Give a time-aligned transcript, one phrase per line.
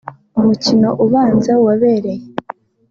[0.39, 2.25] umukino ubanza wabereye